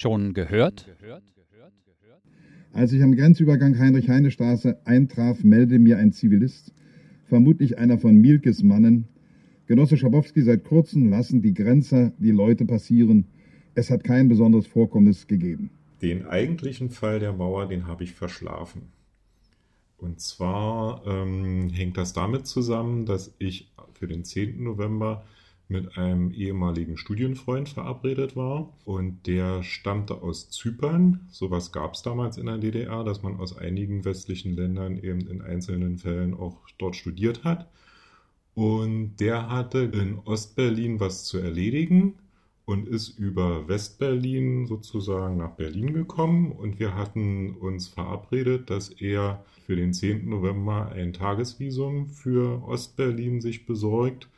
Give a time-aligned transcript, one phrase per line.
[0.00, 0.88] Schon gehört?
[2.72, 6.72] Als ich am Grenzübergang Heinrich-Heine-Straße eintraf, meldete mir ein Zivilist,
[7.26, 9.08] vermutlich einer von Mielkes Mannen,
[9.66, 13.26] Genosse Schabowski, seit kurzem lassen die Grenzer die Leute passieren.
[13.74, 15.68] Es hat kein besonderes Vorkommnis gegeben.
[16.00, 18.92] Den eigentlichen Fall der Mauer, den habe ich verschlafen.
[19.98, 24.62] Und zwar ähm, hängt das damit zusammen, dass ich für den 10.
[24.62, 25.26] November
[25.70, 31.20] mit einem ehemaligen Studienfreund verabredet war und der stammte aus Zypern.
[31.30, 35.42] Sowas gab es damals in der DDR, dass man aus einigen westlichen Ländern eben in
[35.42, 37.70] einzelnen Fällen auch dort studiert hat.
[38.54, 42.14] Und der hatte in Ostberlin was zu erledigen
[42.64, 49.44] und ist über Westberlin sozusagen nach Berlin gekommen und wir hatten uns verabredet, dass er
[49.66, 50.28] für den 10.
[50.28, 54.28] November ein Tagesvisum für Ostberlin sich besorgt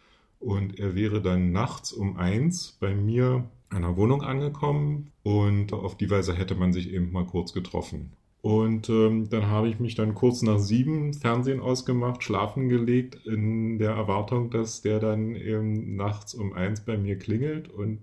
[0.42, 5.96] und er wäre dann nachts um eins bei mir an der Wohnung angekommen und auf
[5.96, 8.12] die Weise hätte man sich eben mal kurz getroffen.
[8.42, 13.78] Und ähm, dann habe ich mich dann kurz nach sieben Fernsehen ausgemacht, schlafen gelegt, in
[13.78, 18.00] der Erwartung, dass der dann eben nachts um eins bei mir klingelt und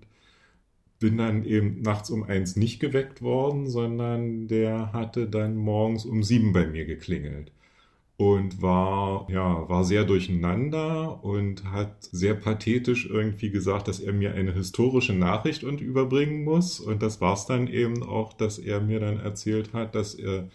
[0.98, 6.22] bin dann eben nachts um eins nicht geweckt worden, sondern der hatte dann morgens um
[6.22, 7.52] sieben bei mir geklingelt
[8.20, 14.34] und war ja war sehr durcheinander und hat sehr pathetisch irgendwie gesagt, dass er mir
[14.34, 16.80] eine historische Nachricht und überbringen muss.
[16.80, 20.50] Und das war es dann eben auch, dass er mir dann erzählt hat, dass er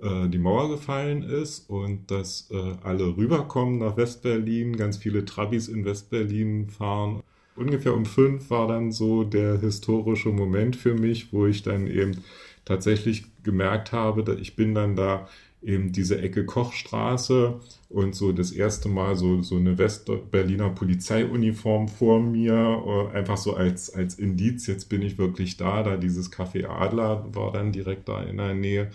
[0.00, 5.66] äh, die Mauer gefallen ist und dass äh, alle rüberkommen nach Westberlin, ganz viele Trabis
[5.66, 7.24] in Westberlin fahren.
[7.56, 12.22] Ungefähr um fünf war dann so der historische Moment für mich, wo ich dann eben
[12.64, 15.26] tatsächlich gemerkt habe, dass ich bin dann da
[15.62, 22.20] eben diese Ecke Kochstraße und so das erste Mal so, so eine Westberliner Polizeiuniform vor
[22.20, 26.66] mir, äh, einfach so als, als Indiz, jetzt bin ich wirklich da, da dieses Café
[26.66, 28.90] Adler war dann direkt da in der Nähe.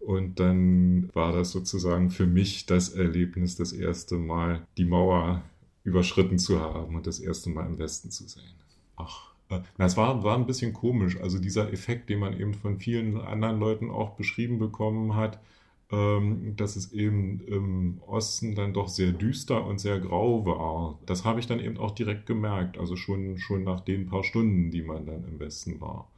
[0.00, 5.42] Und dann war das sozusagen für mich das Erlebnis, das erste Mal die Mauer
[5.82, 8.44] überschritten zu haben und das erste Mal im Westen zu sein.
[8.96, 11.18] Ach, äh, na, es war, war ein bisschen komisch.
[11.20, 15.40] Also dieser Effekt, den man eben von vielen anderen Leuten auch beschrieben bekommen hat,
[15.90, 20.98] ähm, dass es eben im Osten dann doch sehr düster und sehr grau war.
[21.06, 24.70] Das habe ich dann eben auch direkt gemerkt, also schon, schon nach den paar Stunden,
[24.70, 26.08] die man dann im Westen war.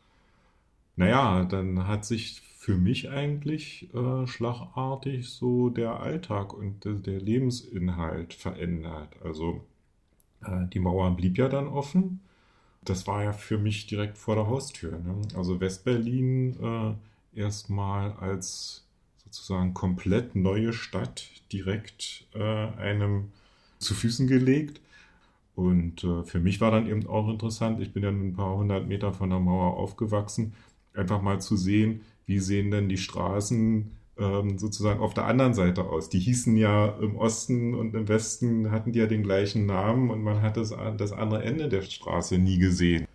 [0.96, 7.20] Naja, dann hat sich für mich eigentlich äh, schlagartig so der Alltag und der, der
[7.20, 9.16] Lebensinhalt verändert.
[9.24, 9.62] Also
[10.44, 12.20] äh, die Mauer blieb ja dann offen.
[12.84, 14.92] Das war ja für mich direkt vor der Haustür.
[14.98, 15.22] Ne?
[15.36, 16.98] Also Westberlin
[17.34, 18.84] äh, erstmal als
[19.30, 23.30] sozusagen komplett neue Stadt direkt äh, einem
[23.78, 24.80] zu Füßen gelegt.
[25.54, 28.88] Und äh, für mich war dann eben auch interessant, ich bin ja ein paar hundert
[28.88, 30.54] Meter von der Mauer aufgewachsen,
[30.94, 35.84] einfach mal zu sehen, wie sehen denn die Straßen ähm, sozusagen auf der anderen Seite
[35.84, 36.08] aus?
[36.08, 40.22] Die hießen ja im Osten und im Westen hatten die ja den gleichen Namen und
[40.22, 43.06] man hat das, das andere Ende der Straße nie gesehen.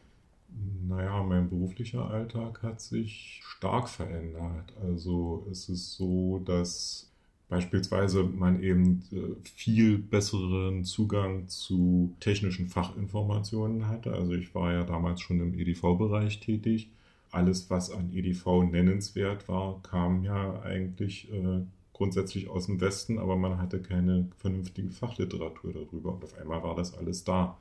[1.56, 4.74] Beruflicher Alltag hat sich stark verändert.
[4.82, 7.10] Also es ist so, dass
[7.50, 14.14] beispielsweise man eben äh, viel besseren Zugang zu technischen Fachinformationen hatte.
[14.14, 16.90] Also ich war ja damals schon im EDV-Bereich tätig
[17.36, 21.62] alles, was an EDV nennenswert war, kam ja eigentlich äh,
[21.94, 26.76] grundsätzlich aus dem Westen, aber man hatte keine vernünftige Fachliteratur darüber und auf einmal war
[26.76, 27.58] das alles da.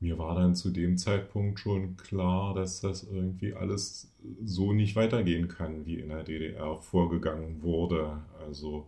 [0.00, 4.10] Mir war dann zu dem Zeitpunkt schon klar, dass das irgendwie alles
[4.44, 8.18] so nicht weitergehen kann, wie in der DDR vorgegangen wurde.
[8.46, 8.86] Also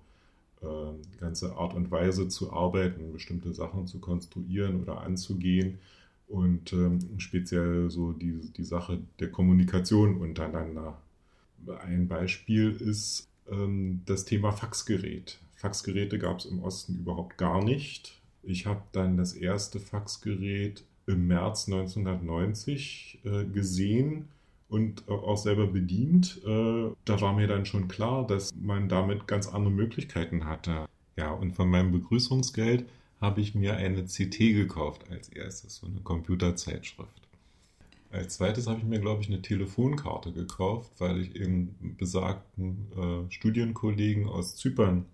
[0.63, 5.79] äh, ganze Art und Weise zu arbeiten, bestimmte Sachen zu konstruieren oder anzugehen,
[6.33, 10.99] und ähm, speziell so die, die Sache der Kommunikation untereinander.
[11.85, 15.39] Ein Beispiel ist ähm, das Thema Faxgerät.
[15.57, 18.19] Faxgeräte gab es im Osten überhaupt gar nicht.
[18.43, 24.29] Ich habe dann das erste Faxgerät im März 1990 äh, gesehen
[24.69, 26.41] und äh, auch selber bedient.
[26.45, 30.87] Äh, da war mir dann schon klar, dass man damit ganz andere Möglichkeiten hatte.
[31.17, 32.87] Ja, und von meinem Begrüßungsgeld
[33.21, 37.23] habe ich mir eine CT gekauft als erstes, so eine Computerzeitschrift.
[38.11, 43.33] Als zweites habe ich mir, glaube ich, eine Telefonkarte gekauft, weil ich eben besagten äh,
[43.33, 45.07] Studienkollegen aus Zypern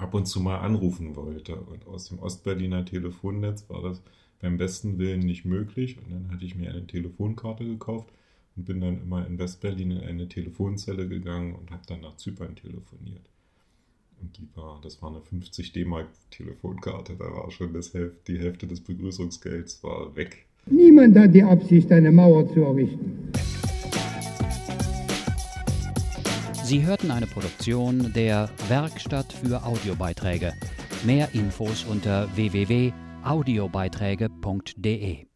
[0.00, 1.56] ab und zu mal anrufen wollte.
[1.56, 4.02] Und aus dem Ostberliner Telefonnetz war das
[4.40, 5.98] beim besten Willen nicht möglich.
[5.98, 8.08] Und dann hatte ich mir eine Telefonkarte gekauft
[8.56, 12.56] und bin dann immer in Westberlin in eine Telefonzelle gegangen und habe dann nach Zypern
[12.56, 13.28] telefoniert.
[14.20, 18.38] Und die war, das war eine 50 D-Mark Telefonkarte, da war schon das Hälfte, die
[18.38, 20.46] Hälfte des Begrüßungsgelds war weg.
[20.66, 23.09] Niemand hat die Absicht, eine Mauer zu errichten.
[26.70, 30.54] Sie hörten eine Produktion der Werkstatt für Audiobeiträge.
[31.02, 35.29] Mehr Infos unter www.audiobeiträge.de